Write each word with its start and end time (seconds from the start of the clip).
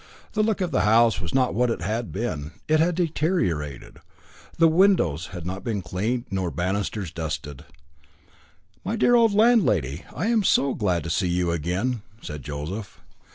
The 0.33 0.41
look 0.41 0.61
of 0.61 0.71
the 0.71 0.81
house 0.81 1.21
was 1.21 1.31
not 1.31 1.53
what 1.53 1.69
it 1.69 1.83
had 1.83 2.11
been. 2.11 2.53
It 2.67 2.79
had 2.79 2.95
deteriorated. 2.95 3.99
The 4.57 4.67
windows 4.67 5.27
had 5.27 5.45
not 5.45 5.63
been 5.63 5.83
cleaned 5.83 6.25
nor 6.31 6.47
the 6.49 6.55
banisters 6.55 7.11
dusted. 7.11 7.65
"My 8.83 8.95
dear 8.95 9.13
old 9.13 9.35
landlady, 9.35 10.03
I 10.11 10.25
am 10.25 10.41
so 10.43 10.73
glad 10.73 11.03
to 11.03 11.11
see 11.11 11.29
you 11.29 11.51
again," 11.51 12.01
said 12.19 12.41
Joseph. 12.41 12.99